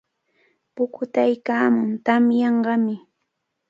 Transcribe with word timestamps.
Pukutaykaamun, 0.75 1.89
tamyanqami. 2.05 2.95